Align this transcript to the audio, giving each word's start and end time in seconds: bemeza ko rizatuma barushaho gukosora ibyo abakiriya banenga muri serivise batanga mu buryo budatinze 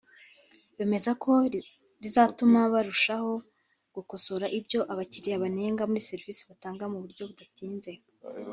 bemeza 0.77 1.11
ko 1.23 1.31
rizatuma 2.03 2.59
barushaho 2.73 3.31
gukosora 3.95 4.45
ibyo 4.59 4.79
abakiriya 4.91 5.43
banenga 5.43 5.87
muri 5.89 6.07
serivise 6.09 6.41
batanga 6.51 6.83
mu 6.91 6.97
buryo 7.03 7.23
budatinze 7.29 7.91